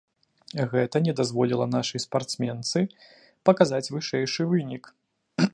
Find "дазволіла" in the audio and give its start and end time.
1.19-1.67